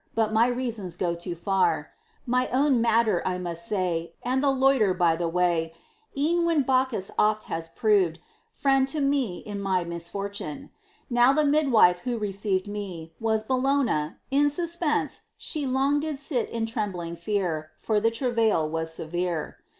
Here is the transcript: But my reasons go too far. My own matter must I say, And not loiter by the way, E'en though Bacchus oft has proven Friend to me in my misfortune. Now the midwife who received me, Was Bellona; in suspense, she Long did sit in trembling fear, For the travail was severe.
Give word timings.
But 0.15 0.33
my 0.33 0.47
reasons 0.47 0.95
go 0.95 1.13
too 1.13 1.35
far. 1.35 1.91
My 2.25 2.47
own 2.47 2.81
matter 2.81 3.21
must 3.39 3.45
I 3.67 3.69
say, 3.69 4.13
And 4.23 4.41
not 4.41 4.57
loiter 4.57 4.95
by 4.95 5.15
the 5.15 5.27
way, 5.27 5.75
E'en 6.17 6.43
though 6.43 6.59
Bacchus 6.61 7.11
oft 7.19 7.43
has 7.43 7.69
proven 7.69 8.17
Friend 8.51 8.87
to 8.87 8.99
me 8.99 9.43
in 9.45 9.61
my 9.61 9.83
misfortune. 9.83 10.71
Now 11.07 11.33
the 11.33 11.45
midwife 11.45 11.99
who 11.99 12.17
received 12.17 12.67
me, 12.67 13.13
Was 13.19 13.43
Bellona; 13.43 14.17
in 14.31 14.49
suspense, 14.49 15.21
she 15.37 15.67
Long 15.67 15.99
did 15.99 16.17
sit 16.17 16.49
in 16.49 16.65
trembling 16.65 17.15
fear, 17.15 17.69
For 17.77 17.99
the 17.99 18.09
travail 18.09 18.67
was 18.67 18.91
severe. 18.91 19.57